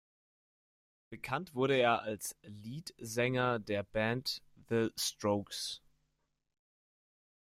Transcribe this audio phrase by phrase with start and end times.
[1.11, 5.79] Bekannt wurde er als Leadsänger der Band The Strokes.